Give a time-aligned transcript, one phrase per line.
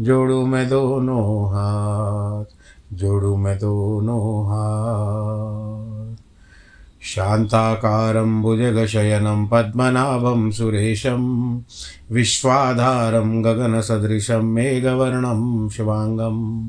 [0.00, 2.44] जोड़ू मैं दोनों हाथ,
[2.92, 6.16] जोड़ू मैं दोनों हाथ।
[7.02, 11.54] शान्ताकारं भुजगशयनं पद्मनाभं सुरेशं,
[12.12, 16.68] विश्वाधारं गगनसदृशं मेघवर्णं शिवाङ्गं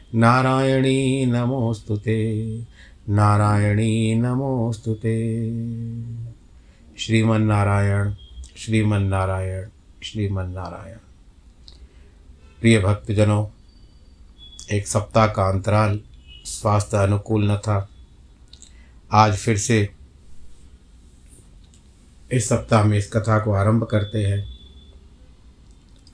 [0.15, 2.45] नारायणी नमोऽस्तु ते।
[3.09, 5.41] नारायणी नमोऽस्तु ते।
[6.97, 8.13] श्रीमन्नारायण
[8.57, 9.67] श्रीमन्नारायण
[10.03, 10.97] श्रीमन्नारायण।
[12.61, 13.47] प्रिय भक्तजनों,
[14.71, 16.01] एक सप्ताह का अंतराल
[16.45, 17.89] स्वास्थ्य अनुकूल न था।
[19.11, 19.89] आज फिर से
[22.31, 24.59] इस सप्ताह में इस कथा को आरंभ करते हैं।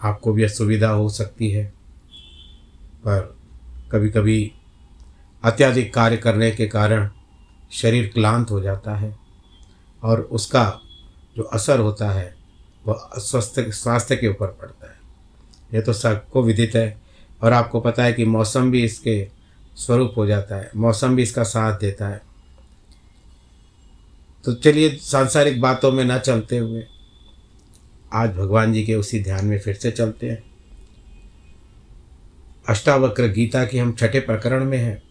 [0.01, 1.65] आपको भी असुविधा हो सकती है,
[2.99, 3.36] पर
[3.91, 4.51] कभी कभी
[5.43, 7.09] अत्याधिक कार्य करने के कारण
[7.71, 9.15] शरीर क्लांत हो जाता है
[10.03, 10.81] और उसका
[11.37, 12.35] जो असर होता है,
[12.87, 14.95] वह स्वस्थ स्वास्थ्य के ऊपर पड़ता है।
[15.73, 17.01] यह तो सबको विदित है
[17.41, 19.27] और आपको पता है कि मौसम भी इसके
[19.75, 22.21] स्वरूप हो जाता है, मौसम भी इसका साथ देता है।
[24.45, 26.83] तो चलिए सांसारिक बातों में न चलते हुए
[28.13, 30.43] आज भगवान जी के उसी ध्यान में फिर से चलते हैं।
[32.67, 35.03] अष्टावक्र गीता की हम छठे प्रकरण में हैं।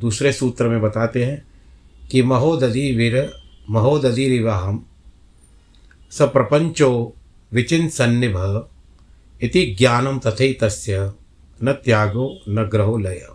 [0.00, 1.44] दूसरे सूत्र में बताते हैं
[2.10, 3.32] कि महोदधि वीर
[3.70, 4.86] महोदधि रिवाहम
[6.10, 7.14] स प्रपंचो
[7.52, 8.68] विचिन सन्निभ
[9.42, 11.12] इति ज्ञानम तथे तस्य
[11.64, 13.26] न त्यागो, न ग्रहो लय।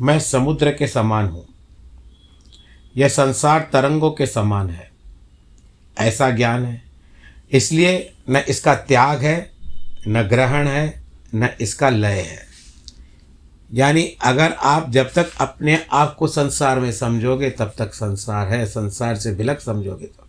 [0.00, 1.46] मैं समुद्र के समान हूँ।
[2.96, 4.90] यह संसार तरंगों के समान है।
[5.98, 6.82] ऐसा ज्ञान है।
[7.52, 9.50] इसलिए न इसका त्याग है,
[10.08, 11.01] न ग्रहण है
[11.34, 12.46] न इसका लय है।
[13.74, 18.66] यानी अगर आप जब तक अपने आप को संसार में समझोगे, तब तक संसार है,
[18.66, 20.28] संसार से विलक समझोगे तो।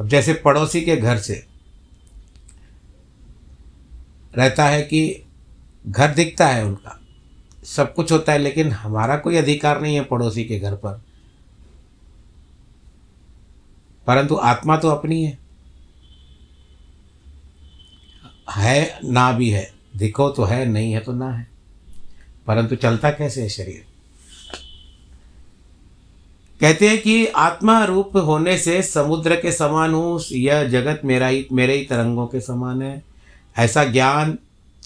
[0.00, 1.46] अब जैसे पड़ोसी के घर से
[4.38, 5.24] रहता है कि
[5.86, 7.00] घर दिखता है उनका,
[7.64, 11.02] सब कुछ होता है, लेकिन हमारा कोई अधिकार नहीं है पड़ोसी के घर पर।
[14.06, 15.47] परंतु आत्मा तो अपनी है।
[18.50, 21.46] है, ना भी है, दिखो तो है, नहीं है तो ना है।
[22.46, 23.84] परंतु चलता कैसे है शरीर?
[26.60, 31.46] कहते हैं कि आत्मा रूप होने से समुद्र के समान हूँ यह जगत मेरा ही,
[31.52, 33.04] मेरे ही तरंगों के समान है।
[33.58, 34.38] ऐसा ज्ञान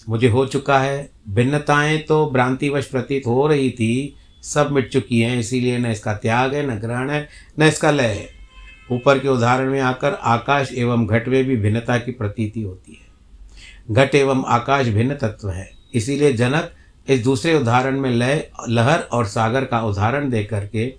[0.09, 5.39] मुझे हो चुका है। भिन्नताएँ तो भ्रांतिवश प्रतीत हो रही थी, सब मिट चुकी हैं,
[5.39, 7.29] इसीलिए न इसका त्याग है, न ग्रहण है,
[7.59, 8.29] न इसका लय है।
[8.91, 13.12] ऊपर के उदाहरण में आकर आकाश एवं घट में भी भिन्नता की प्रतीति होती है।
[13.91, 16.71] घट एवं आकाश भिन्न तत्व है। इसीलिए जनक
[17.09, 20.93] इस दूसरे उदाहरण में लय, लहर और सागर का उदाहरण दे करके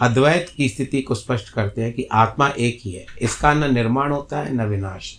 [0.00, 4.12] अद्वैत की स्थिति को स्पष्ट करते हैं कि आत्मा एक ही है। इसका न निर्माण
[4.12, 5.18] होता है, न विनाश।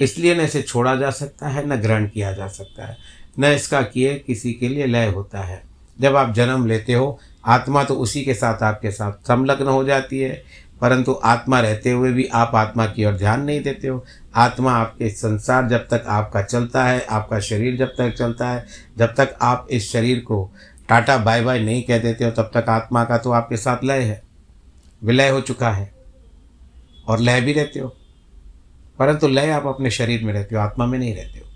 [0.00, 2.96] इसलिए न इसे छोड़ा जा सकता है, न ग्रहण किया जा सकता है।
[3.38, 5.62] न इसका किए किसी के लिए लय होता है।
[6.00, 10.18] जब आप जन्म लेते हो, आत्मा तो उसी के साथ आपके साथ संलग्न हो जाती
[10.18, 10.44] है,
[10.80, 14.04] परंतु आत्मा रहते हुए भी आप आत्मा की ओर ध्यान नहीं देते हो।
[14.34, 18.66] आत्मा आपके संसार जब तक आपका चलता है, आपका शरीर जब तक चलता है,
[18.98, 20.52] जब तक आप इस शरीर को
[20.88, 24.00] टाटा बाय बाय नहीं कह देते हो, तब तक आत्मा का तो आपके साथ लय
[24.02, 24.22] है।
[25.04, 25.94] विलय हो चुका है
[27.08, 27.96] और लय भी रहते हो।
[28.98, 31.46] परंतु लय आप अपने शरीर में रहते हो, आत्मा में नहीं रहते हो।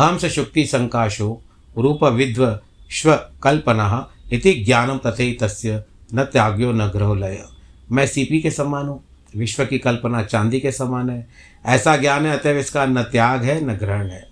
[0.00, 1.42] अहम से शुक्ति संकाशो
[1.78, 2.60] रूप विध्व
[2.90, 5.84] स्व कल्पना इति ज्ञानम तथे तस्य
[6.14, 7.44] न त्याग्यो न ग्रह लय।
[7.92, 9.04] मैं सीपी के समान हूँ।
[9.36, 11.28] विश्व की कल्पना चांदी के समान है।
[11.66, 14.28] ऐसा ज्ञान है, अतएव इसका न त्याग है, न ग्रहण है।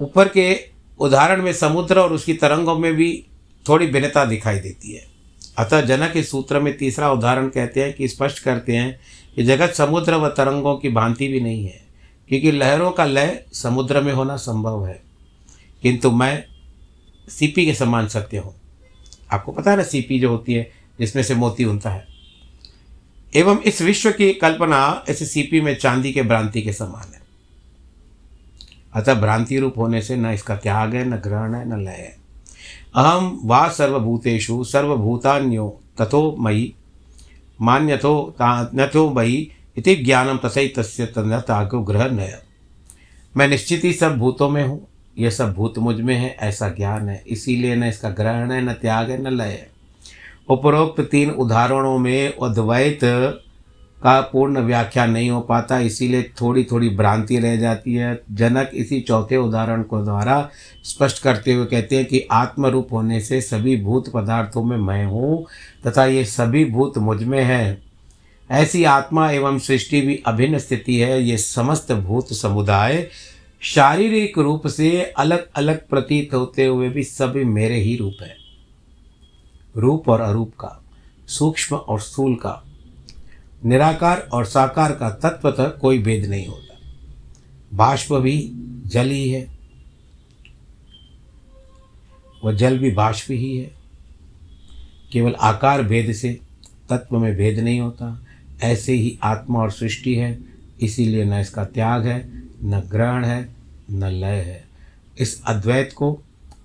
[0.00, 0.60] ऊपर के
[0.98, 3.26] उदाहरण में समुद्र और उसकी तरंगों में भी
[3.68, 5.06] थोड़ी भिन्नता दिखाई देती है।
[5.58, 9.00] अतः जनक इस सूत्र में तीसरा उदाहरण कहते हैं कि स्पष्ट करते हैं
[9.36, 11.84] कि जगत समुद्र व तरंगों की भांति भी नहीं है,
[12.28, 15.02] क्योंकि लहरों का लय समुद्र में होना संभव है।
[15.82, 16.44] किंतु मैं
[17.28, 18.54] सीपी के समान सत्य हूँ।
[19.32, 22.13] आपको पता है ना सीपी जो होती है, जिसमें से मोती उनता है।
[23.34, 27.22] एवं इस विश्व की कल्पना इस सीपी में चांदी के भ्रांति के समान है।
[28.94, 32.16] अतः भ्रांति रूप होने से न इसका त्याग है, न ग्रहण है, न लय है।
[32.94, 36.72] अहम वा सर्वभूतेषु, सर्वभूतान्यो तथो मयि
[37.60, 42.42] मान्यथो नथो मयि इति ज्ञानम तथई तस्य त्यागो ग्रह नय।
[43.36, 44.86] मैं निश्चित ही सब भूतों में हूँ
[45.18, 49.10] यह सब भूत मुझमें है, ऐसा ज्ञान है। इसीलिए न इसका ग्रहण है, न त्याग
[49.10, 49.73] है, न लय है।
[50.48, 53.00] उपरोक्त तीन उदाहरणों में अद्वैत
[54.02, 59.00] का पूर्ण व्याख्या नहीं हो पाता, इसीलिए थोड़ी थोड़ी भ्रांति रह जाती है। जनक इसी
[59.00, 60.50] चौथे उदाहरण को द्वारा
[60.84, 65.46] स्पष्ट करते हुए कहते हैं कि आत्मरूप होने से सभी भूत पदार्थों में मैं हूँ
[65.86, 67.82] तथा ये सभी भूत मुझमें है।
[68.50, 73.06] ऐसी आत्मा एवं सृष्टि भी अभिन्न स्थिति है। ये समस्त भूत समुदाय
[73.62, 78.43] शारीरिक रूप से अलग अलग प्रतीत होते हुए भी सभी मेरे ही रूप है।
[79.76, 80.84] रूप और अरूप का,
[81.28, 82.64] सूक्ष्म और स्थूल का,
[83.64, 86.78] निराकार और साकार का तत्वतः कोई भेद नहीं होता।
[87.74, 88.50] बाष्प भी
[88.86, 89.58] जल ही है।
[92.44, 93.74] वह जल भी बाष्प ही है।
[95.12, 96.40] केवल आकार भेद से
[96.90, 98.22] तत्व में भेद नहीं होता।
[98.62, 100.38] ऐसे ही आत्मा और सृष्टि है।
[100.80, 103.54] इसीलिए न इसका त्याग है, न ग्रहण है,
[103.90, 104.64] न लय है।
[105.18, 106.20] इस अद्वैत को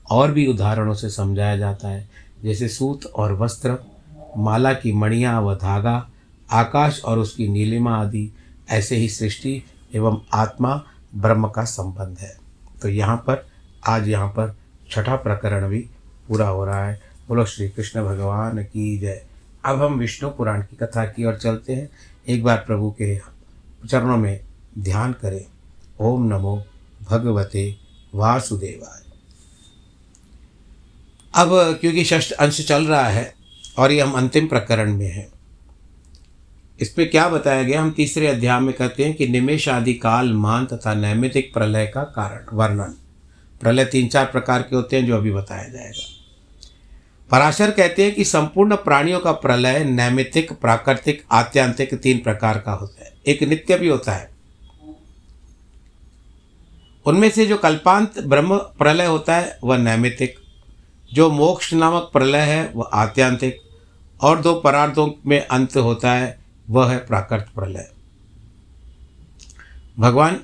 [0.09, 2.09] और भी उदाहरणों से समझाया जाता है।
[2.44, 3.77] जैसे सूत और वस्त्र,
[4.38, 6.09] माला की मणियाँ व धागा,
[6.51, 8.31] आकाश और उसकी नीलिमा आदि,
[8.69, 9.63] ऐसे ही सृष्टि
[9.95, 10.83] एवं आत्मा
[11.15, 12.38] ब्रह्म का संबंध है।
[12.81, 13.47] तो यहाँ पर,
[13.88, 14.56] आज यहाँ पर
[14.91, 15.89] छठा प्रकरण भी
[16.27, 19.25] पूरा हो रहा है। बोलो श्री कृष्ण भगवान की जय।
[19.65, 21.89] अब हम विष्णु पुराण की कथा की ओर चलते हैं।
[22.27, 23.21] एक बार प्रभु के
[23.88, 24.39] चरणों में
[24.80, 25.45] ध्यान करें।
[26.00, 26.63] ओम नमो
[27.09, 27.75] भगवते
[28.15, 28.99] वासुदेवाय।
[31.36, 33.34] अब, क्योंकि षष्ठ अंश चल रहा है,
[33.78, 35.28] और ये हम अंतिम प्रकरण में हैं।
[36.80, 40.34] इस पर क्या बताया गया, हम तीसरे अध्याय में कहते हैं कि निमेश आदि काल,
[40.34, 42.98] मान तथा नैमितिक प्रलय का कारण, वर्णन।
[43.62, 46.06] प्रलय तीन चार प्रकार के होते हैं जो अभी बताया जाएगा।
[47.31, 53.06] पराशर कहते हैं कि संपूर्ण प्राणियों का प्रलय नैमितिक, प्राकृतिक, आत्यांतिक तीन प्रकार का होता
[53.06, 54.31] है। एक नित्य भी होता है।
[57.06, 60.40] उनमें से जो कल्पांत ब्रह्म प्रलय होता है, वह नैमितिक
[61.13, 63.57] जो मोक्ष नामक प्रलय है, वह आत्यांतिक,
[64.21, 66.39] और दो परार्थों में अंत होता है,
[66.69, 67.92] वह है प्राकृत प्रलय।
[69.99, 70.44] भगवान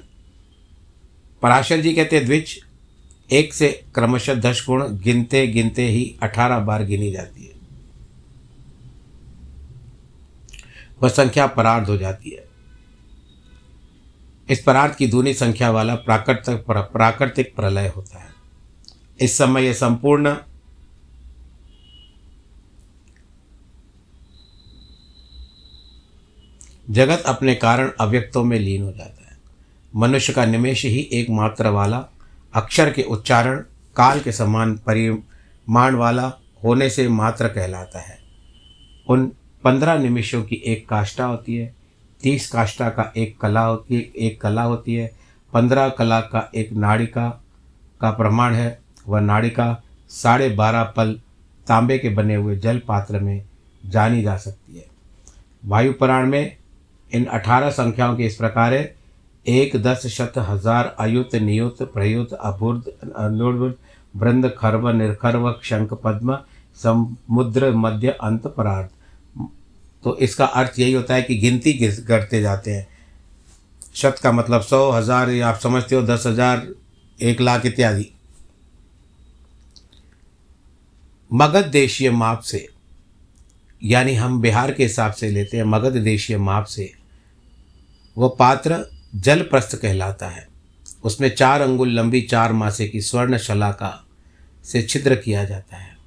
[1.41, 2.59] पराशर जी कहते द्विज,
[3.31, 7.55] एक से क्रमशः दस गुण, गिनते गिनते ही अठारह बार गिनी जाती है।
[11.03, 12.45] वह संख्या परार्ध हो जाती है।
[14.49, 18.29] इस परार्थ की दूनी संख्या वाला प्राकृतिक प्राकृतिक प्रलय होता है।
[19.19, 20.35] इस समय यह संपूर्ण
[26.89, 29.37] जगत अपने कारण अव्यक्तों में लीन हो जाता है।
[29.95, 32.05] मनुष्य का निमेश ही एक मात्र वाला,
[32.53, 33.63] अक्षर के उच्चारण,
[33.95, 38.19] काल के समान परिमाण वाला होने से मात्र कहलाता है।
[39.09, 39.31] उन
[39.63, 41.75] पंद्रह निमिषों की एक काष्ठा होती है,
[42.21, 45.11] तीस काष्ठा का एक कला होती है, एक कला होती है,
[45.53, 47.43] पंद्रह कला का एक नाड़िका
[48.01, 51.19] का प्रमाण है, वह नाड़िका साढ़े बारह पल
[51.67, 53.45] तांबे के बने हुए जल पात्र में
[53.85, 54.85] जानी जा सकती है।
[55.65, 56.57] वायु पुराण में
[57.11, 58.95] इन अठारह संख्याओं के इस प्रकार है।
[59.45, 63.75] एक, दस, शत, हज़ार, अयुत, नियुत, प्रयुत अभुर्द अनुर्वृद
[64.15, 66.37] वृंद, खर्व, निर्खर्व, शंख, पद्म,
[66.77, 68.89] समुद्र, मध्य, अंत, परार्थ।
[70.03, 72.87] तो इसका अर्थ यही होता है कि गिनती करते जाते हैं।
[73.95, 76.67] शत का मतलब सौ, हज़ार, या आप समझते हो, दस हज़ार,
[77.19, 78.11] एक लाख इत्यादि।
[81.31, 82.67] मगध देशीय माप से
[83.85, 86.91] यानी हम बिहार के हिसाब से लेते हैं, मगध देशीय माप से
[88.17, 90.47] वह पात्र जल प्रस्थ कहलाता है।
[91.03, 94.05] उसमें चार अंगुल लंबी चार मासे की स्वर्ण शलाका
[94.63, 95.97] से छिद्र किया जाता है।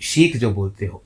[0.00, 1.02] शीख जो बोलते हो,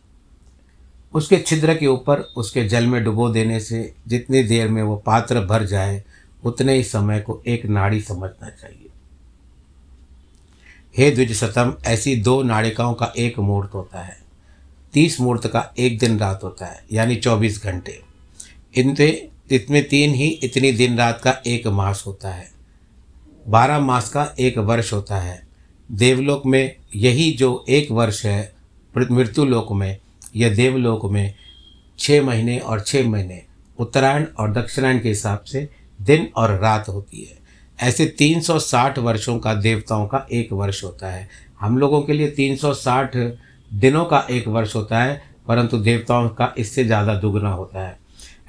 [1.14, 5.40] उसके छिद्र के ऊपर उसके जल में डुबो देने से जितनी देर में वो पात्र
[5.40, 6.04] भर जाए,
[6.44, 8.88] उतने ही समय को एक नाड़ी समझना चाहिए।
[10.96, 14.25] हे द्विज सतम ऐसी दो नाड़िकाओं का एक मुहूर्त होता है।
[14.96, 18.00] तीस मुहूर्त का एक दिन रात होता है, यानी चौबीस घंटे।
[18.74, 22.48] इनते इसमें तीन ही इतनी दिन रात का एक मास होता है।
[23.48, 25.46] बारह मास का एक वर्ष होता है।
[25.92, 28.54] देवलोक में यही जो एक वर्ष है
[28.96, 29.98] मृत्यु लोक में,
[30.36, 31.34] या देवलोक में
[31.98, 33.42] छः महीने और छः महीने,
[33.78, 35.68] उत्तरायण और दक्षिणायण के हिसाब से
[36.02, 37.38] दिन और रात होती है।
[37.80, 41.28] ऐसे 360 वर्षों का देवताओं का एक वर्ष होता है।
[41.60, 43.38] हम लोगों के लिए 360
[43.70, 47.98] दिनों का एक वर्ष होता है, परंतु देवताओं का इससे ज़्यादा दुगना होता है।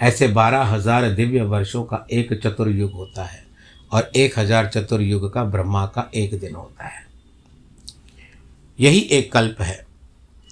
[0.02, 3.46] ऐसे बारह हज़ार दिव्य वर्षों का एक चतुर्युग होता है
[3.92, 7.06] और एक हज़ार चतुर्युग का ब्रह्मा का एक दिन होता है।
[8.80, 9.86] यही एक कल्प है।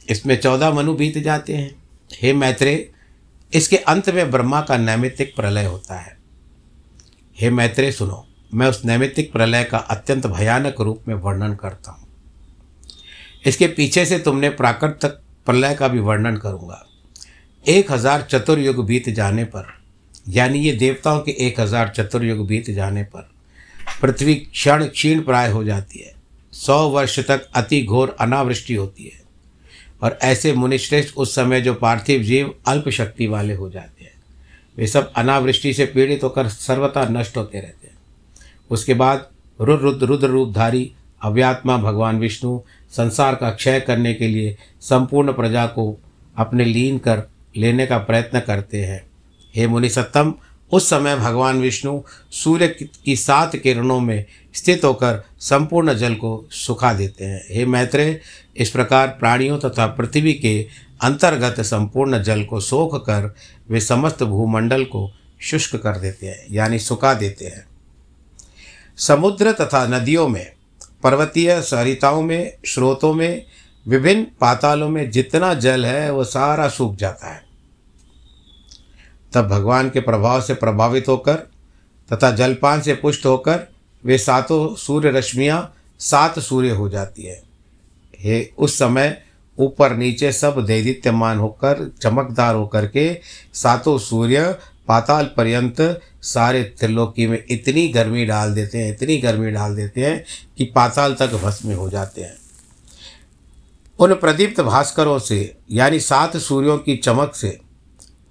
[0.10, 1.72] इसमें चौदह मनु बीत जाते हैं।
[2.12, 2.88] हे मैत्रेय,
[3.54, 6.18] इसके अंत में ब्रह्मा का नैमित्तिक प्रलय होता है।
[7.38, 12.05] हे मैत्रेय, सुनो, मैं उस नैमित्तिक प्रलय का अत्यंत भयानक रूप में वर्णन करता हूँ।
[13.46, 16.86] इसके पीछे से तुमने प्राकृतिक प्रलय का भी वर्णन करूँगा।
[17.66, 19.66] एक हज़ार चतुर्युग बीत जाने पर,
[20.30, 23.30] यानी ये देवताओं के एक हज़ार चतुर्युग बीत जाने पर,
[24.02, 26.14] पृथ्वी क्षण क्षीण प्राय हो जाती है।
[26.54, 29.24] सौ वर्ष तक अति घोर अनावृष्टि होती है।
[30.04, 34.14] और ऐसे मुनिश्रेष्ठ उस समय जो पार्थिव जीव अल्प शक्ति वाले हो जाते हैं।
[34.78, 37.98] वे सब अनावृष्टि से पीड़ित होकर सर्वथा नष्ट होते रहते हैं।
[38.72, 39.28] उसके बाद
[39.60, 42.60] रुद्र रुद्र रूपधारी अव्यात्मा भगवान विष्णु
[42.92, 45.98] संसार का क्षय करने के लिए संपूर्ण प्रजा को
[46.38, 47.24] अपने लीन कर
[47.58, 49.04] लेने का प्रयत्न करते हैं।
[49.56, 50.34] हे मुनि सत्तम
[50.72, 52.02] उस समय भगवान विष्णु
[52.32, 52.68] सूर्य
[53.06, 58.22] की सात किरणों में स्थित होकर संपूर्ण जल को सुखा देते हैं। हे मैत्रेय,
[58.58, 60.68] इस प्रकार प्राणियों तथा पृथ्वी के
[61.02, 63.36] अंतर्गत संपूर्ण जल को सोख कर
[63.70, 65.12] वे समस्त भूमंडल को
[65.42, 67.66] शुष्क कर देते हैं, यानी सुखा देते हैं।
[68.98, 70.55] समुद्र तथा नदियों में
[71.04, 73.46] पर्वतीय सरिताओं में, स्रोतों में,
[73.88, 77.46] विभिन्न पातालों में जितना जल है, वो सारा सूख जाता है।
[79.34, 81.36] तब भगवान के प्रभाव से प्रभावित होकर
[82.14, 83.60] तथा जलपान से पुष्ट होकर
[84.06, 87.44] वे सातों सूर्य रश्मियाँ सात सूर्य हो जाती है।
[88.20, 89.22] हे, उस समय
[89.60, 93.20] ऊपर नीचे सब दैदित्यमान होकर, चमकदार होकर के
[93.54, 99.76] सातों सूर्य पाताल पर्यंत सारे त्रिलोकी में इतनी गर्मी डाल देते हैं, इतनी गर्मी डाल
[99.76, 100.26] देते हैं
[100.58, 102.38] कि पाताल तक भस्म हो जाते हैं।
[104.00, 107.60] उन प्रदीप्त भास्करों से, यानी सात सूर्यों की चमक से,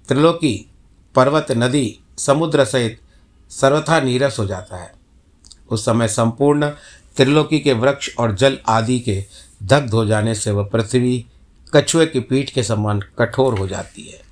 [0.07, 0.69] त्रिलोकी,
[1.15, 2.99] पर्वत, नदी, समुद्र सहित
[3.49, 4.93] सर्वथा नीरस हो जाता है।
[5.69, 6.69] उस समय संपूर्ण
[7.15, 9.25] त्रिलोकी के वृक्ष और जल आदि के
[9.63, 11.25] दग्ध हो जाने से वह पृथ्वी
[11.73, 14.24] कछुए की पीठ के समान कठोर हो जाती है।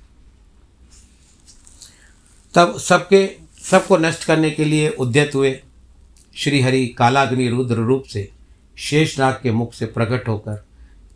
[2.54, 3.36] तब सबके,
[3.70, 5.60] सबको नष्ट करने के लिए उद्यत हुए
[6.36, 8.30] श्रीहरि कालाग्नि रुद्र रूप से
[8.76, 10.64] शेषनाग के मुख से प्रकट होकर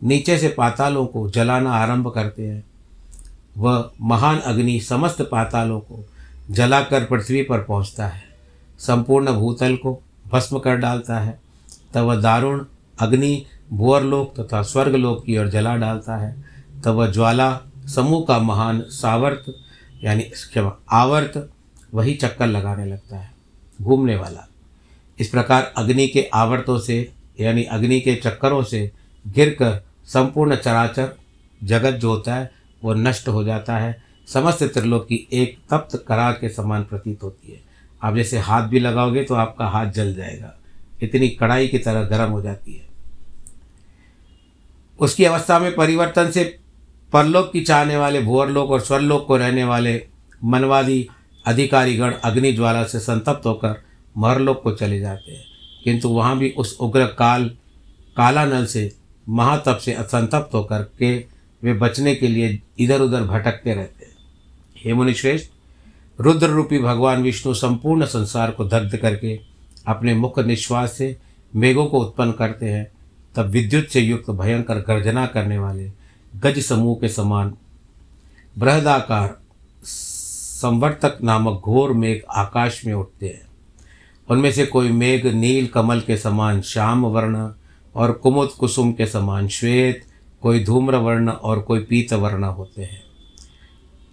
[0.03, 2.63] नीचे से पातालों को जलाना आरंभ करते हैं।
[3.57, 6.05] वह महान अग्नि समस्त पातालों को
[6.51, 8.23] जलाकर पृथ्वी पर पहुँचता है।
[8.79, 11.39] संपूर्ण भूतल को भस्म कर डालता है।
[11.93, 12.65] तब वह दारुण
[12.99, 16.45] अग्नि भुअरलोक तथा स्वर्गलोक की ओर जला डालता है।
[16.83, 19.55] तब वह ज्वाला समूह का महान सावर्त
[20.03, 21.49] यानी क्षमा आवर्त
[21.93, 23.31] वही चक्कर लगाने लगता है,
[23.81, 24.47] घूमने वाला।
[25.19, 28.91] इस प्रकार अग्नि के आवर्तों से, यानी अग्नि के चक्करों से
[29.27, 31.13] गिरकर संपूर्ण चराचर
[31.63, 32.51] जगत जो होता है,
[32.83, 37.51] वो नष्ट हो जाता है। समस्त त्रिलोक की एक तप्त करार के समान प्रतीत होती
[37.51, 37.61] है।
[38.03, 40.55] आप जैसे हाथ भी लगाओगे तो आपका हाथ जल जाएगा।
[41.03, 42.87] इतनी कड़ाई की तरह गर्म हो जाती है।
[44.99, 46.58] उसकी अवस्था में परिवर्तन से
[47.13, 50.07] परलोक की चाहने वाले भुवरलोक और स्वरलोक को रहने वाले
[50.43, 51.07] मनवादी
[51.45, 53.83] अधिकारीगण अग्नि ज्वाला से संतप्त होकर
[54.17, 55.43] महरलोक को चले जाते हैं।
[55.83, 57.49] किंतु वहाँ भी उस उग्र काल
[58.17, 58.95] काला नल से
[59.29, 61.25] महातप से असंतप्त होकर के
[61.63, 64.15] वे बचने के लिए इधर उधर भटकते रहते हैं।
[64.85, 65.51] हे मुनिश्रेष्ठ
[66.21, 69.39] रुद्र रूपी भगवान विष्णु संपूर्ण संसार को दग्ध करके
[69.87, 71.17] अपने मुख निश्वास से
[71.55, 72.91] मेघों को उत्पन्न करते हैं,
[73.35, 75.98] तब विद्युत से युक्त भयंकर गर्जना करने वाले
[76.39, 77.53] गज समूह के समान
[78.57, 79.37] बृहदाकार
[79.83, 83.47] संवर्तक नामक घोर मेघ आकाश में उठते हैं।
[84.29, 87.49] उनमें से कोई मेघ नील कमल के समान श्याम वर्ण
[87.95, 90.03] और कुमुद कुसुम के समान श्वेत,
[90.41, 93.03] कोई धूम्र वर्ण और कोई पीत वर्ण होते हैं।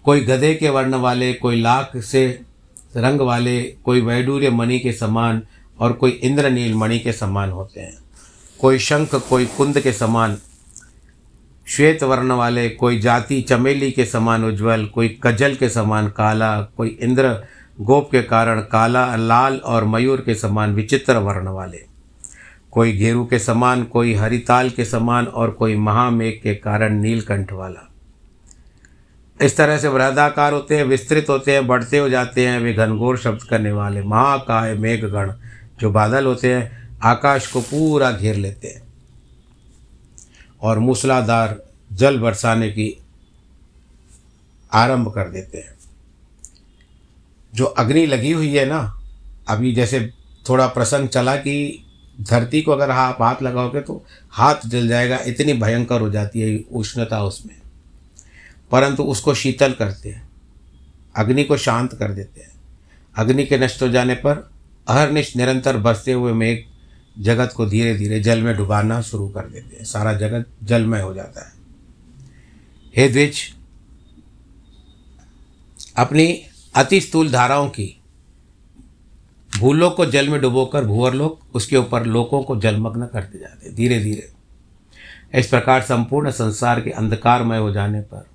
[0.03, 2.43] कोई गधे के वर्ण वाले, कोई लाख से
[2.97, 5.41] रंग वाले, कोई वैडूर्य मणि के समान
[5.79, 7.97] और कोई इंद्रनील मणि के समान होते हैं।
[8.59, 10.37] कोई शंख, कोई कुंद के समान
[11.67, 16.97] श्वेत वर्ण वाले, कोई जाति चमेली के समान उज्जवल, कोई कजल के समान काला, कोई
[17.01, 17.43] इंद्र
[17.81, 21.85] गोप के कारण काला, लाल और मयूर के समान विचित्र वर्ण वाले।
[22.71, 27.91] कोई घेरू के समान, कोई हरिताल के समान और कोई महामेघ के कारण नीलकंठ वाला।
[29.41, 33.17] इस तरह से वृद्धाकार होते हैं, विस्तृत होते हैं, बढ़ते हो जाते हैं, वे घनघोर
[33.17, 35.31] शब्द करने वाले महाकाय मेघगण
[35.79, 38.86] जो बादल होते हैं, आकाश को पूरा घेर लेते हैं।
[40.61, 43.01] और मूसलाधार जल बरसाने की
[44.73, 45.73] आरंभ कर देते हैं।
[47.55, 49.01] जो अग्नि लगी हुई है ना,
[49.47, 50.13] अभी जैसे
[50.49, 51.83] थोड़ा प्रसंग चला कि
[52.21, 56.59] धरती को अगर आप हाथ लगाओगे तो हाथ जल जाएगा, इतनी भयंकर हो जाती है
[56.71, 57.55] उष्णता उसमें।
[58.71, 60.29] परंतु उसको शीतल करते हैं,
[61.15, 62.55] अग्नि को शांत कर देते हैं।
[63.15, 64.49] अग्नि के नष्ट हो जाने पर
[64.87, 66.57] अहरनिश निरंतर बसते हुए मेघ
[67.19, 71.13] जगत को धीरे धीरे जल में डुबाना शुरू कर देते हैं। सारा जगत जलमय हो
[71.13, 71.53] जाता है।
[72.95, 73.55] हे द्विज,
[75.97, 76.45] अपनी
[76.75, 78.01] अति स्थूल धाराओं की,
[79.59, 83.99] भूलों को जल में डुबोकर भूअर लोग, उसके ऊपर लोगों को जलमग्न करते जाते धीरे
[84.03, 84.31] धीरे।
[85.39, 88.27] इस प्रकार संपूर्ण संसार के अंधकारमय हो जाने पर,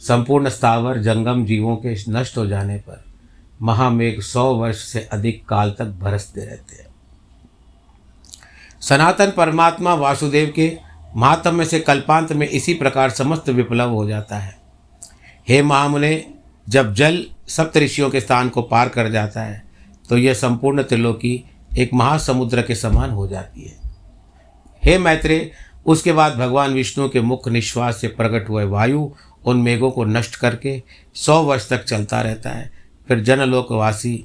[0.00, 3.04] संपूर्ण स्थावर जंगम जीवों के नष्ट हो जाने पर,
[3.62, 6.86] महामेघ सौ वर्ष से अधिक काल तक बरसते रहते हैं।
[8.88, 10.70] सनातन परमात्मा वासुदेव के
[11.16, 14.56] महात्म्य से कल्पांत में इसी प्रकार समस्त विप्लव हो जाता है।
[15.48, 16.24] हे महामुने,
[16.66, 19.64] जब जल सप्त ऋषियों के स्थान को पार कर जाता है
[20.10, 21.44] तो यह संपूर्ण त्रिलोकी
[21.78, 23.76] एक महासमुद्र के समान हो जाती है।
[24.82, 25.50] हे मैत्रेय,
[25.86, 29.08] उसके बाद भगवान विष्णु के मुख निश्वास से प्रकट हुए वायु
[29.44, 30.82] उन मेघों को नष्ट करके
[31.16, 32.70] सौ वर्ष तक चलता रहता है।
[33.08, 34.24] फिर जनलोकवासी,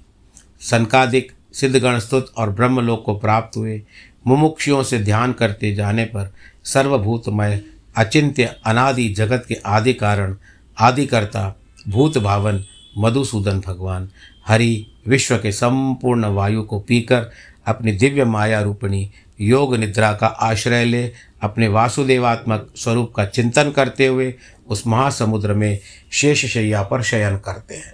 [0.61, 3.81] सनकादिक सिद्धगण स्तुत और ब्रह्मलोक को प्राप्त हुए
[4.27, 7.61] मुमुक्षुओं से ध्यान करते जाने पर सर्वभूतमय,
[7.95, 10.35] अचिंत्य, अनादि जगत के आदि कारण,
[10.79, 12.63] आदिकर्ता भूत भावन
[12.97, 14.09] मधुसूदन भगवान,
[14.47, 17.31] हरि, विश्व के संपूर्ण वायु को पीकर
[17.65, 24.07] अपनी दिव्य माया रूपिणी, योग निद्रा का आश्रय ले, अपने वासुदेवात्मक स्वरूप का चिंतन करते
[24.07, 24.33] हुए
[24.67, 25.79] उस महासमुद्र में
[26.11, 27.93] शेष शैया पर शयन करते हैं।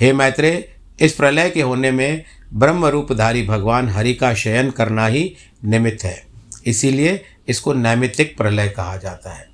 [0.00, 0.68] हे मैत्रेय,
[1.00, 6.26] इस प्रलय के होने में ब्रह्म रूपधारी भगवान हरि का शयन करना ही निमित्त है।
[6.66, 9.48] इसीलिए इसको नैमित्तिक प्रलय कहा जाता है।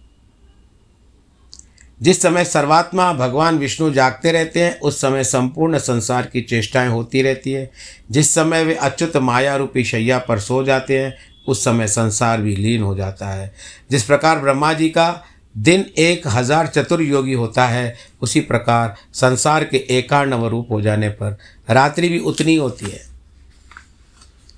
[2.02, 7.22] जिस समय सर्वात्मा भगवान विष्णु जागते रहते हैं, उस समय संपूर्ण संसार की चेष्टाएँ होती
[7.22, 7.70] रहती है।
[8.10, 11.14] जिस समय वे अच्युत माया रूपी शैया पर सो जाते हैं,
[11.48, 13.54] उस समय संसार भी लीन हो जाता है।
[13.90, 15.24] जिस प्रकार ब्रह्मा जी का
[15.56, 21.38] दिन एक हज़ार चतुर्योगी होता है, उसी प्रकार संसार के एकाणव रूप हो जाने पर
[21.70, 23.00] रात्रि भी उतनी होती है।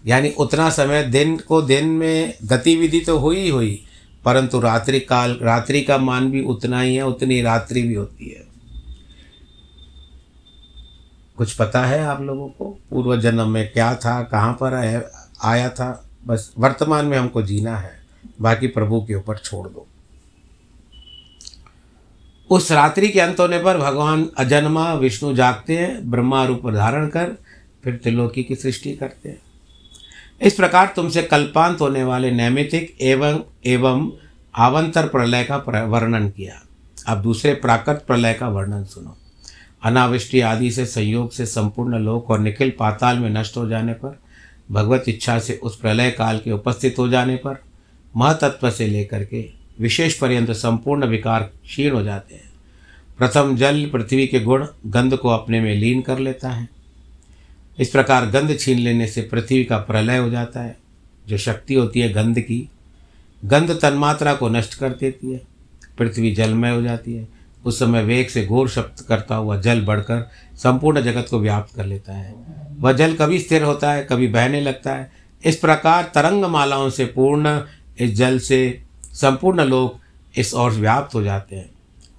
[0.07, 3.85] यानी उतना समय दिन को दिन में गतिविधि तो हुई हुई,
[4.25, 8.47] परंतु रात्रि काल, रात्रि का मान भी उतना ही है, उतनी रात्रि भी होती है।
[11.37, 12.79] कुछ पता है आप लोगों को?
[12.91, 14.75] पूर्व जन्म में क्या था, कहाँ पर
[15.45, 16.09] आया था?
[16.27, 18.03] बस वर्तमान में हमको जीना है,
[18.41, 19.87] बाकी प्रभु के ऊपर छोड़ दो।
[22.51, 27.33] उस रात्रि के अंत होने पर भगवान अजन्मा, विष्णु जागते हैं, ब्रह्मा रूप धारण कर,
[27.85, 29.43] फिर त्रिलोकी की सृष्टि करते हैं।
[30.43, 34.13] इस प्रकार तुमसे कल्पांत होने वाले नैमितिक एवं एवं
[34.55, 36.63] आवंतर प्रलय का वर्णन किया।
[37.09, 39.17] अब दूसरे प्राकृत प्रलय का वर्णन सुनो।
[39.83, 44.19] अनावृष्टि आदि से, संयोग से, संपूर्ण लोक और निखिल पाताल में नष्ट हो जाने पर,
[44.71, 47.63] भगवत इच्छा से उस प्रलय काल के उपस्थित हो जाने पर,
[48.17, 52.53] महतत्व से लेकर के विशेष पर्यंत संपूर्ण विकार क्षीण हो जाते हैं।
[53.19, 56.69] प्रथम जल पृथ्वी के गुण गंध को अपने में लीन कर लेता है।
[57.79, 60.79] इस प्रकार गंध छीन लेने से पृथ्वी का प्रलय हो जाता है।
[61.29, 62.69] जो शक्ति होती है गंध की,
[63.45, 65.41] गंध तन्मात्रा को नष्ट कर देती है।
[65.99, 67.29] पृथ्वी जलमय हो जाती है।
[67.65, 71.87] उस समय वेग से घोर शब्द करता हुआ जल बढ़कर संपूर्ण जगत को व्याप्त कर
[71.87, 72.35] लेता है।
[72.79, 75.13] वह जल कभी स्थिर होता है, कभी बहने लगता है।
[75.45, 77.61] इस प्रकार तरंग मालाओं से पूर्ण
[77.99, 78.83] इस जल से
[79.13, 79.99] संपूर्ण लोग
[80.39, 81.71] इस ओर व्याप्त हो जाते हैं।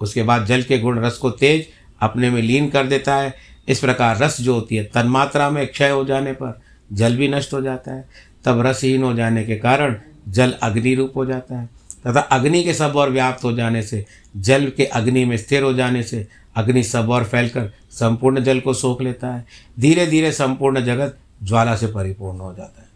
[0.02, 1.68] उसके बाद जल के गुण रस को तेज
[2.00, 3.36] अपने में लीन कर देता है।
[3.68, 6.62] इस प्रकार रस जो होती है, तन्मात्रा में क्षय हो जाने पर
[6.94, 8.10] जल भी नष्ट हो जाता है।
[8.46, 9.96] तब रसहीन हो जाने के कारण
[10.30, 11.70] जल अग्नि रूप हो जाता है।
[12.08, 14.06] तथा अग्नि के सब और व्याप्त हो जाने से,
[14.38, 18.74] जल के अग्नि में स्थिर हो जाने से, अग्नि सब और फैलकर संपूर्ण जल को
[18.74, 19.46] सोख लेता है।
[19.80, 22.88] धीरे धीरे संपूर्ण जगत ज्वाला से परिपूर्ण हो जाता है।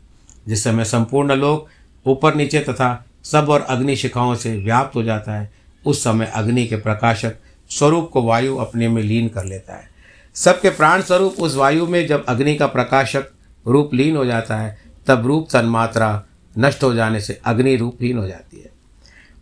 [0.48, 1.70] जिस समय संपूर्ण लोग
[2.10, 5.52] ऊपर नीचे तथा सब और अग्नि शिखाओं से व्याप्त हो जाता है।
[5.86, 7.36] उस समय अग्नि के प्रकाशक
[7.70, 9.90] स्वरूप को वायु अपने में लीन कर लेता है।
[10.36, 13.26] सबके प्राण स्वरूप उस वायु में जब अग्नि का प्रकाशक
[13.68, 16.24] रूप लीन हो जाता है, तब रूप तन्मात्रा
[16.58, 18.72] नष्ट हो जाने से अग्नि रूपहीन हो जाती है।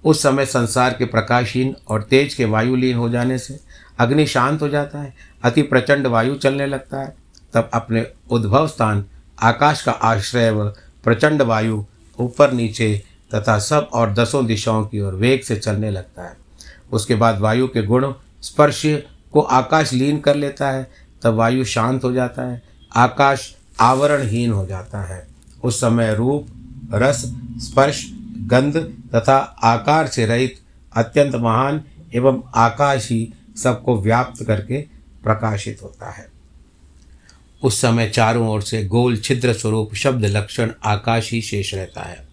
[0.03, 3.59] उस समय संसार के प्रकाशहीन और तेज के वायु लीन हो जाने से
[3.99, 7.15] अग्नि शांत हो जाता है, अति प्रचंड वायु चलने लगता है।
[7.53, 9.05] तब अपने उद्भव स्थान
[9.41, 10.69] आकाश का आश्रय व
[11.03, 11.85] प्रचंड वायु
[12.19, 16.37] ऊपर नीचे तथा सब और दसों दिशाओं की ओर वेग से चलने लगता है।
[16.91, 18.81] उसके बाद वायु के गुण स्पर्श
[19.33, 22.61] को आकाश लीन कर लेता है, तब वायु शांत हो जाता है,
[22.95, 25.27] आकाश आवरणहीन हो जाता है।
[25.63, 26.47] उस समय रूप,
[26.93, 28.77] रस, स्पर्श, गंध
[29.15, 30.59] तथा आकार से रहित
[30.93, 31.83] अत्यंत महान
[32.15, 33.33] एवं आकाश ही
[33.63, 34.81] सबको व्याप्त करके
[35.23, 36.27] प्रकाशित होता है।
[37.63, 42.24] उस समय चारों ओर से गोल छिद्र स्वरूप शब्द लक्षण आकाश ही शेष रहता है।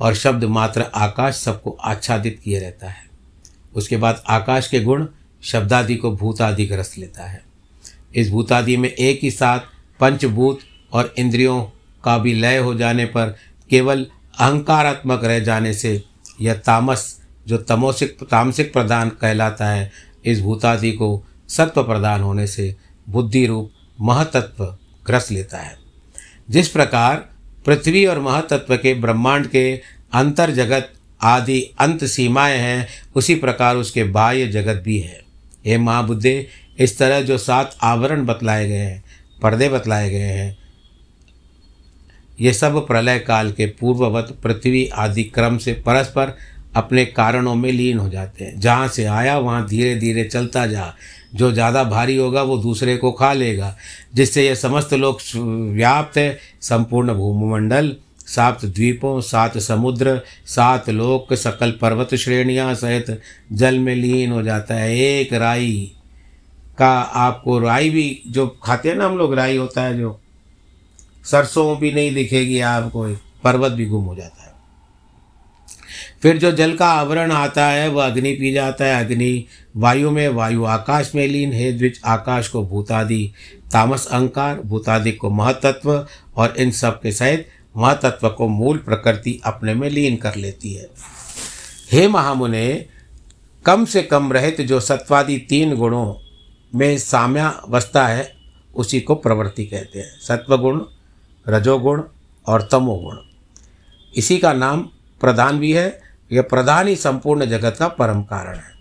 [0.00, 3.06] और शब्द मात्र आकाश सबको आच्छादित किए रहता है।
[3.74, 5.06] उसके बाद आकाश के गुण
[5.42, 7.42] शब्दादि को भूतादि ग्रस्त लेता है।
[8.14, 9.60] इस भूतादि में एक ही साथ
[10.00, 10.58] पंचभूत
[10.92, 11.64] और इंद्रियों
[12.04, 13.36] का भी लय हो जाने पर
[13.70, 14.06] केवल
[14.38, 16.04] अहंकारात्मक रह जाने से
[16.40, 19.92] यह तामस, जो तमोसिक, तामसिक प्रदान कहलाता है,
[20.24, 22.76] इस भूतादि को सत्व प्रदान होने से
[23.08, 24.64] बुद्धि रूप महतत्व
[25.06, 25.76] ग्रस लेता है।
[26.50, 27.35] जिस प्रकार
[27.66, 29.76] पृथ्वी और महातत्व के, ब्रह्मांड के
[30.12, 35.20] अंतर जगत आदि अंत सीमाएँ हैं, उसी प्रकार उसके बाह्य जगत भी है।
[35.66, 36.46] हे महाबुद्धे,
[36.78, 39.04] इस तरह जो सात आवरण बतलाए गए हैं,
[39.42, 40.58] पर्दे बतलाए गए हैं,
[42.40, 46.36] ये सब प्रलय काल के पूर्ववत पृथ्वी आदि क्रम से परस्पर
[46.74, 50.94] अपने कारणों में लीन हो जाते हैं। जहाँ से आया, वहाँ धीरे धीरे चलता जा।
[51.36, 53.76] जो ज़्यादा भारी होगा वो दूसरे को खा लेगा,
[54.14, 55.20] जिससे यह समस्त लोग
[55.74, 57.94] व्याप्त है। संपूर्ण भूमंडल,
[58.26, 63.20] सात द्वीपों, सात समुद्र, सात लोक, सकल पर्वत श्रेणियाँ सहित
[63.52, 65.92] जल में लीन हो जाता है एक राई
[66.78, 70.18] का। आपको राई भी जो खाते हैं ना हम लोग, राई होता है जो,
[71.24, 73.06] सरसों भी नहीं दिखेगी आपको,
[73.44, 74.54] पर्वत भी गुम हो जाता है।
[76.22, 79.44] फिर जो जल का आवरण आता है वह अग्नि पी जाता है, अग्नि
[79.76, 83.32] वायु में वायु आकाश में लीन है, द्विज आकाश को भूतादि,
[83.72, 89.74] तामस अहंकार, भूतादि को महतत्व और इन सब के सहित महतत्व को मूल प्रकृति अपने
[89.74, 90.88] में लीन कर लेती है।
[91.92, 92.86] हे महामुने,
[93.64, 96.14] कम से कम रहित जो सत्वादि तीन गुणों
[96.74, 98.32] में साम्यावस्था है,
[98.74, 100.82] उसी को प्रवृत्ति कहते हैं। सत्वगुण,
[101.48, 102.02] रजोगुण
[102.46, 103.16] और तमोगुण।
[104.16, 104.80] इसी का नाम
[105.20, 106.00] प्रधान भी है,
[106.32, 108.75] यह प्रधान ही संपूर्ण जगत का परम कारण है।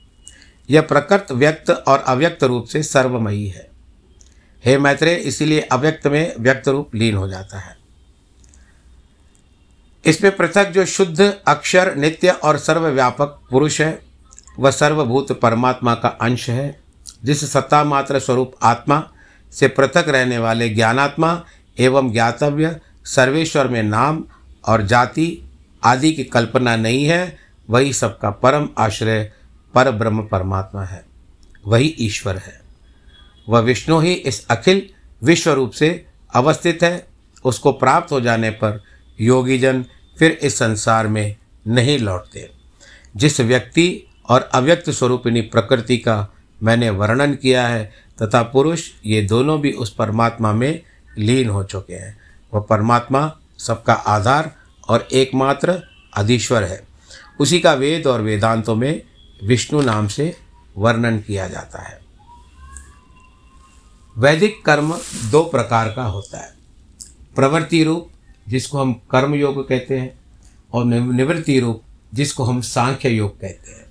[0.70, 3.70] यह प्रकृत, व्यक्त और अव्यक्त रूप से सर्वमयी है।
[4.66, 7.78] हे मैत्रेय, इसीलिए अव्यक्त में व्यक्त रूप लीन हो जाता है।
[10.06, 14.00] इसमें पृथक जो शुद्ध, अक्षर, नित्य और सर्वव्यापक पुरुष है,
[14.60, 16.80] वह सर्वभूत परमात्मा का अंश है,
[17.24, 19.12] जिस सत्ता मात्र स्वरूप आत्मा
[19.52, 21.46] से पृथक रहने वाले ज्ञानात्मा
[21.80, 24.24] एवं ज्ञातव्य, सर्वेश्वर में नाम
[24.68, 25.50] और जाति
[25.84, 27.38] आदि की कल्पना नहीं है,
[27.70, 29.32] वही सबका परम आश्रय
[29.76, 31.06] पर ब्रह्म परमात्मा है,
[31.68, 32.62] वही ईश्वर है।
[33.50, 34.90] वह विष्णु ही इस अखिल
[35.24, 37.08] विश्व रूप से अवस्थित है।
[37.46, 38.84] उसको प्राप्त हो जाने पर
[39.22, 39.86] योगीजन
[40.20, 41.36] फिर इस संसार में
[41.68, 42.52] नहीं लौटते।
[43.16, 46.28] जिस व्यक्ति और अव्यक्त स्वरूपिणी प्रकृति का
[46.64, 50.82] मैंने वर्णन किया है, तथा पुरुष, ये दोनों भी उस परमात्मा में
[51.18, 52.18] लीन हो चुके हैं।
[52.54, 54.56] वह परमात्मा सबका आधार
[54.90, 55.82] और एकमात्र
[56.18, 56.88] अधीश्वर है।
[57.40, 59.02] उसी का वेद और वेदांतों में
[59.44, 60.36] विष्णु नाम से
[60.78, 62.00] वर्णन किया जाता है।
[64.18, 64.98] वैदिक कर्म
[65.32, 66.54] दो प्रकार का होता है।
[67.36, 68.10] प्रवृत्ति रूप,
[68.50, 70.20] जिसको हम कर्म योग कहते हैं,
[70.74, 71.82] और निवृत्ति रूप,
[72.14, 73.86] जिसको हम सांख्य योग कहते हैं।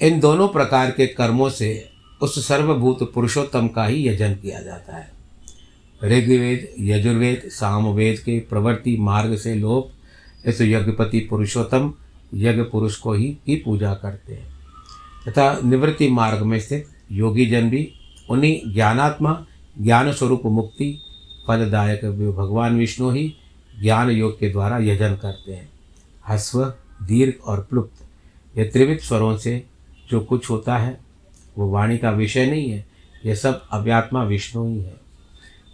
[0.00, 1.90] इन दोनों प्रकार के कर्मों से
[2.22, 5.12] उस सर्वभूत पुरुषोत्तम का ही यजन किया जाता है।
[6.04, 9.90] ऋग्वेद, यजुर्वेद, सामवेद के प्रवृत्ति मार्ग से लोग
[10.48, 11.94] इस यज्ञपति पुरुषोत्तम,
[12.34, 14.49] यज्ञ पुरुष को ही की पूजा करते हैं।
[15.28, 17.92] तथा निवृत्ति मार्ग में स्थित योगी जन भी
[18.30, 19.46] उन्हीं ज्ञानात्मा
[19.80, 21.00] ज्ञान स्वरूप मुक्ति,
[21.48, 22.04] फलदायक
[22.36, 23.36] भगवान विष्णु ही
[23.80, 25.70] ज्ञान योग के द्वारा यजन करते हैं।
[26.28, 26.64] हस्व
[27.02, 28.04] दीर्घ और प्लुप्त,
[28.58, 29.66] ये त्रिविध स्वरों से
[30.10, 31.00] जो कुछ होता है,
[31.58, 32.86] वो वाणी का विषय नहीं है
[33.26, 35.00] यह सब अव्यात्मा विष्णु ही है।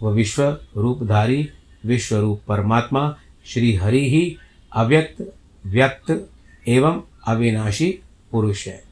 [0.01, 1.49] वह विश्व रूपधारी,
[1.85, 4.37] विश्व रूप परमात्मा, श्री हरि ही
[4.71, 5.33] अव्यक्त,
[5.65, 6.29] व्यक्त
[6.67, 7.99] एवं अविनाशी
[8.31, 8.86] पुरुष है।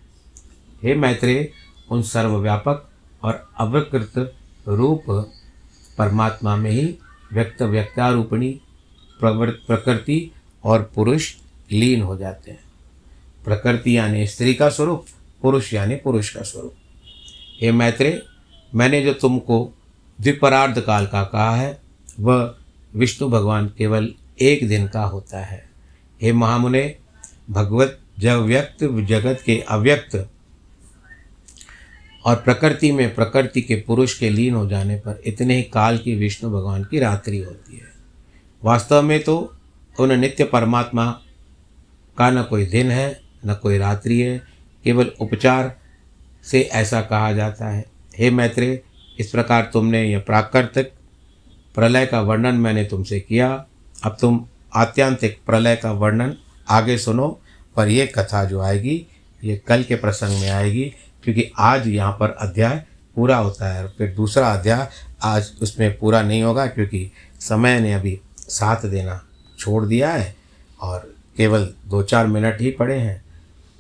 [0.86, 1.52] हे मैत्रेय,
[1.90, 2.90] उन सर्वव्यापक
[3.24, 4.34] और अवकृत
[4.68, 5.04] रूप
[5.98, 6.86] परमात्मा में ही
[7.34, 8.60] व्यक्त व्यक्तारूपणी
[9.24, 10.32] प्रकृति
[10.64, 11.34] और पुरुष
[11.72, 12.64] लीन हो जाते हैं।
[13.46, 15.06] प्रकृति यानी स्त्री का स्वरूप,
[15.42, 16.76] पुरुष यानी पुरुष का स्वरूप।
[17.62, 18.22] हे मैत्रे
[18.76, 19.74] मैंने जो तुमको
[20.22, 21.82] द्विपरार्ध काल का कहा है,
[22.20, 22.56] वह
[22.96, 25.70] विष्णु भगवान केवल एक दिन का होता है।
[26.22, 26.96] हे महामुने,
[27.50, 30.16] भगवत जब व्यक्त जगत के अव्यक्त
[32.26, 36.16] और प्रकृति में प्रकृति के पुरुष के लीन हो जाने पर इतने ही काल की
[36.16, 37.94] विष्णु भगवान की रात्रि होती है।
[38.64, 39.56] वास्तव में तो
[40.00, 41.22] उन नित्य परमात्मा
[42.18, 44.42] का न कोई दिन है, न कोई रात्रि है,
[44.84, 45.76] केवल उपचार
[46.44, 47.86] से ऐसा कहा जाता है।
[48.18, 48.84] हे मैत्रे
[49.20, 50.92] इस प्रकार तुमने यह प्राकृतिक
[51.76, 53.66] प्रलय का वर्णन मैंने तुमसे किया।
[54.04, 56.36] अब तुम आत्यांतिक प्रलय का वर्णन
[56.70, 57.42] आगे सुनो,
[57.76, 59.06] पर यह कथा जो आएगी
[59.44, 60.94] ये कल के प्रसंग में आएगी।
[61.26, 62.84] क्योंकि आज यहाँ पर अध्याय
[63.16, 64.88] पूरा होता है फिर दूसरा अध्याय
[65.24, 69.22] आज उसमें पूरा नहीं होगा क्योंकि समय ने अभी साथ देना
[69.60, 70.36] छोड़ दिया है
[70.82, 73.24] और केवल दो चार मिनट ही पड़े हैं।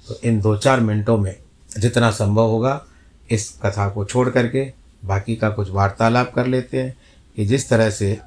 [0.07, 1.35] तो इन दो चार मिनटों में
[1.77, 2.85] जितना संभव होगा
[3.31, 4.73] इस कथा को छोड़ करके
[5.05, 6.97] बाकी का कुछ वार्तालाप कर लेते हैं
[7.35, 8.17] कि जिस तरह से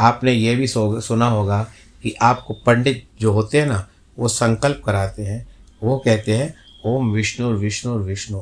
[0.00, 1.62] आपने ये भी सुना होगा
[2.02, 3.86] कि आपको पंडित जो होते हैं ना,
[4.18, 5.46] वो संकल्प कराते हैं,
[5.82, 6.54] वो कहते हैं,
[6.86, 8.40] ओम विष्णु विष्णु विष्णु।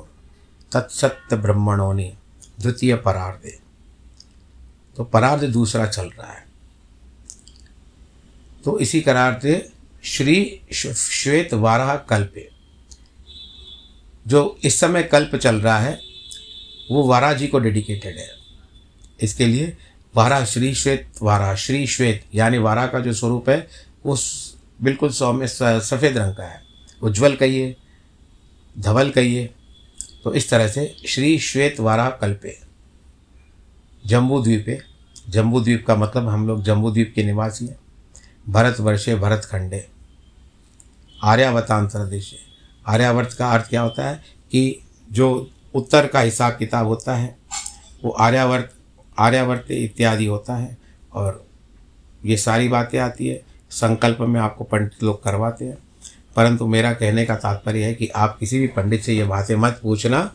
[0.73, 2.17] तत्सत्य ब्रह्मणों ने
[2.61, 3.59] द्वितीय परार्धे।
[4.97, 6.47] तो परार्ध दूसरा चल रहा है।
[8.65, 9.73] तो इसी करार्थ
[10.05, 12.51] श्री श्वेत वाराह कल्पे।
[14.27, 16.01] जो इस समय कल्प चल रहा है,
[16.91, 18.31] वो वारा जी को डेडिकेटेड है।
[19.21, 19.77] इसके लिए
[20.17, 23.69] वारा श्री श्वेत वारा श्री श्वेत, यानी वारा का जो स्वरूप है,
[24.07, 24.19] वो
[24.83, 26.63] बिल्कुल सौम्य सफ़ेद रंग का है।
[27.03, 27.77] उज्जवल कहिए,
[28.79, 29.55] धवल कहिए
[30.29, 32.57] तो इस तरह से श्री श्वेत वारा कल्पे
[34.07, 34.79] जम्बू द्वीपे
[35.29, 37.79] जम्बू द्वीप का मतलब हम लोग जम्बू द्वीप के निवासी हैं।
[38.49, 39.89] भरत वर्षे भरत खंडे
[41.25, 42.37] आर्यावतांतर देशे।
[42.87, 47.37] आर्यावर्त का अर्थ क्या होता है कि जो उत्तर का हिसाब किताब होता है,
[48.05, 48.73] वो आर्यावर्त
[49.19, 50.79] आर्यावर्त इत्यादि होता है
[51.13, 51.47] और
[52.25, 55.79] ये सारी बातें आती है। संकल्प में आपको पंडित लोग करवाते हैं।
[56.39, 59.81] परंतु मेरा कहने का तात्पर्य है कि आप किसी भी पंडित से ये बातें मत
[59.83, 60.35] पूछना।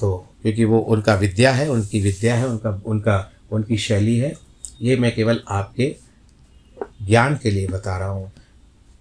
[0.00, 4.34] तो क्योंकि वो उनका विद्या है, उनकी विद्या है, उनका उनका, उनकी शैली है।
[4.82, 5.96] ये मैं केवल आपके
[7.02, 8.32] ज्ञान के लिए बता रहा हूँ।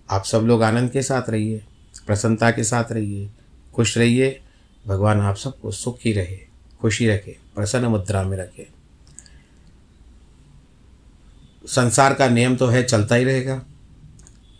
[0.09, 1.61] आप सब लोग आनंद के साथ रहिए,
[2.07, 3.29] प्रसन्नता के साथ रहिए,
[3.73, 4.41] खुश रहिए।
[4.87, 6.39] भगवान आप सबको सुखी रहे,
[6.81, 8.67] खुशी रखे, प्रसन्न मुद्रा में रखे।
[11.65, 13.61] संसार का नियम तो है, चलता ही रहेगा।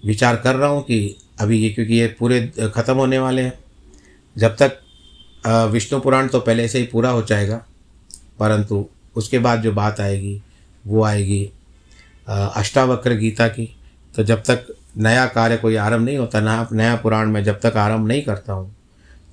[0.05, 2.41] विचार कर रहा हूँ कि अभी ये, क्योंकि ये पूरे
[2.75, 3.53] ख़त्म होने वाले हैं।
[4.35, 4.79] जब तक
[5.71, 7.61] विष्णु पुराण तो पहले से ही पूरा हो जाएगा,
[8.39, 10.41] परंतु उसके बाद जो बात आएगी,
[10.85, 11.43] वो आएगी
[12.27, 13.69] अष्टावक्र गीता की।
[14.13, 14.65] तो जब तक
[14.97, 18.53] नया कार्य कोई आरंभ नहीं होता, नया नया पुराण में जब तक आरंभ नहीं करता
[18.53, 18.75] हूँ,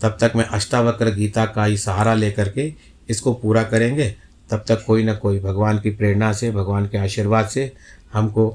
[0.01, 2.73] तब तक मैं अष्टावक्र गीता का ही सहारा लेकर के
[3.09, 4.15] इसको पूरा करेंगे।
[4.51, 7.73] तब तक कोई ना कोई भगवान की प्रेरणा से, भगवान के आशीर्वाद से
[8.13, 8.49] हमको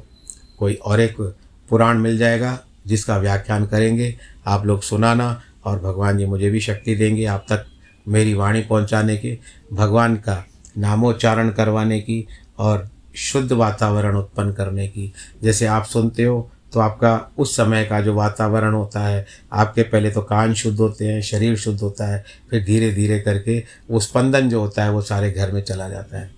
[0.60, 1.22] कोई और एक
[1.70, 4.16] पुराण मिल जाएगा। जिसका व्याख्यान करेंगे,
[4.48, 7.66] आप लोग सुनाना और भगवान जी मुझे भी शक्ति देंगे आप तक
[8.06, 9.38] मेरी वाणी पहुँचाने के,
[9.74, 10.44] भगवान का
[10.78, 12.26] नामोच्चारण करवाने की
[12.60, 15.12] और शुद्ध वातावरण उत्पन्न करने की।
[15.44, 20.12] जैसे आप सुनते हो तो आपका उस समय का जो वातावरण होता है, आपके पहले
[20.12, 23.58] तो कान शुद्ध होते हैं, शरीर शुद्ध होता है, फिर धीरे धीरे करके
[23.90, 26.30] वो स्पंदन जो होता है वो सारे घर में चला जाता है।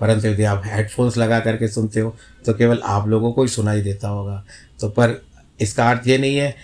[0.00, 2.14] परंतु यदि आप हेडफोन्स लगा करके सुनते हो
[2.46, 4.44] तो केवल आप लोगों को ही सुनाई देता होगा।
[4.80, 5.20] तो पर
[5.62, 6.56] इसका अर्थ ये नहीं है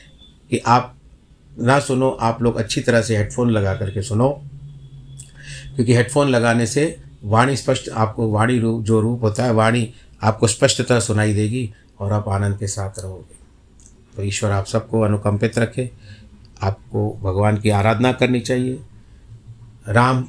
[0.50, 0.94] कि आप
[1.60, 4.28] ना सुनो, आप लोग अच्छी तरह से हेडफोन लगा करके सुनो।
[5.74, 10.46] क्योंकि हेडफोन लगाने से वाणी स्पष्ट, आपको वाणी रूप जो रूप होता है, वाणी आपको
[10.46, 13.36] स्पष्टता सुनाई देगी और आप आनंद के साथ रहोगे।
[14.16, 15.90] तो ईश्वर आप सबको अनुकंपित रखे,
[16.62, 18.80] आपको भगवान की आराधना करनी चाहिए।
[19.88, 20.24] राम,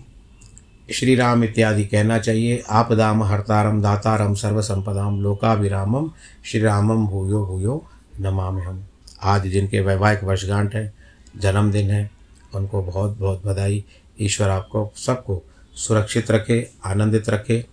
[0.94, 6.12] श्री राम इत्यादि कहना चाहिए आपदाम हरतारम दातारम सर्वसंपदाम लोकाभिरामम,
[6.46, 7.86] श्री रामम भूयो भूयो
[8.22, 8.88] नमाम हम।
[9.24, 10.94] आज जिनके वैवाहिक वर्षगांठ है,
[11.38, 12.12] जन्मदिन है,
[12.56, 13.84] उनको बहुत बहुत बधाई।
[14.22, 15.44] ईश्वर आपको, सबको
[15.76, 17.66] सुरक्षित रखे, आनंदित रखे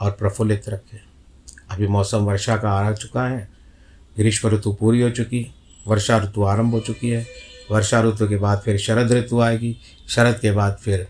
[0.00, 1.00] और प्रफुल्लित रखे।
[1.70, 3.48] अभी मौसम वर्षा का आ चुका है।
[4.16, 5.54] ग्रीष्म ऋतु पूरी हो चुकी,
[5.86, 7.26] वर्षा ऋतु आरंभ हो चुकी है।
[7.70, 9.76] वर्षा ऋतु के बाद फिर शरद ऋतु आएगी।
[10.08, 11.08] शरद के बाद फिर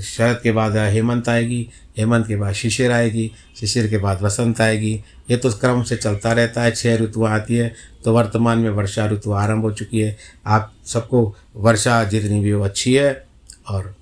[0.00, 5.04] शरद के बाद हेमंत आएगी। हेमंत के बाद शिशिर आएगी। शिशिर के बाद वसंत आएगी।
[5.30, 9.06] ये तो क्रम से चलता रहता है छः ऋतु आती है तो वर्तमान में वर्षा
[9.06, 13.26] ऋतु आरंभ हो चुकी है। आप सबको वर्षा जितनी भी हो, अच्छी है,
[13.68, 13.94] और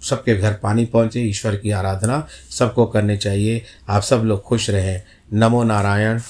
[0.00, 5.02] सबके घर पानी पहुँचे, ईश्वर की आराधना सबको करनी चाहिए। आप सब लोग खुश रहें।
[5.32, 6.20] नमो नारायण।